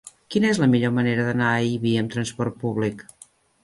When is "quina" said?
0.35-0.47